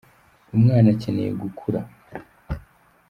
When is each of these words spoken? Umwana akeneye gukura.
Umwana 0.55 0.87
akeneye 0.95 1.31
gukura. 1.41 1.79